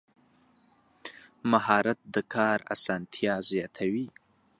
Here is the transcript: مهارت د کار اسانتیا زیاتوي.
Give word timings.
مهارت 1.51 1.99
د 2.13 2.17
کار 2.33 2.59
اسانتیا 2.73 3.35
زیاتوي. 3.49 4.07